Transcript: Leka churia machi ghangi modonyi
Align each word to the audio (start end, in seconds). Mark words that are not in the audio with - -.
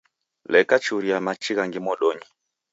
Leka 0.53 0.75
churia 0.85 1.17
machi 1.25 1.51
ghangi 1.57 1.79
modonyi 1.85 2.25